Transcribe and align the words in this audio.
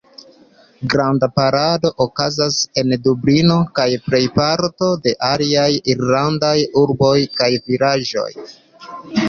Granda 0.93 1.27
parado 1.39 1.91
okazas 2.05 2.57
en 2.83 2.95
Dublino 3.03 3.59
kaj 3.81 3.87
plejparto 4.07 4.91
de 5.05 5.15
aliaj 5.29 5.69
Irlandaj 5.97 6.57
urboj 6.85 7.15
kaj 7.39 7.55
vilaĝoj. 7.71 8.29